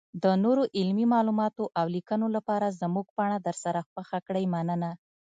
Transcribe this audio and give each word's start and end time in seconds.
-دنورو 0.19 0.63
علمي 0.79 1.05
معلوماتو 1.13 1.63
اولیکنو 1.81 2.27
لپاره 2.35 2.75
زمونږ 2.81 3.07
پاڼه 3.17 3.37
درسره 3.47 3.79
خوښه 3.89 4.19
کړئ 4.27 4.45
مننه. 4.53 4.91